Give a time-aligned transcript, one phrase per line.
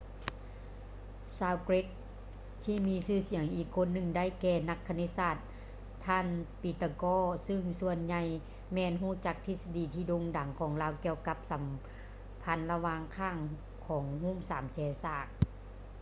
[1.37, 1.85] ຊາວເກຼັກ
[2.63, 5.35] ທີ່ມີຊື່ສຽງອີກຄົນໜຶ່ງໄດ້ແກ່ນັກຄະນິດສາດ
[6.05, 6.25] ທ່ານ
[6.61, 8.21] ປີຕາກໍ pythagoras ຊຶ່ງສ່ວນໃຫຍ່
[8.73, 11.65] ແມ່ນຮູ້ຈັກທິດສະດີທີ່ໂດ່ງດັງຂອງລາວກ່ຽວກັບຄວາມສຳ
[12.43, 13.37] ພັນລະຫວ່າງຂ້າງ
[13.85, 15.27] ຂອງຮູບສາມແຈສາກ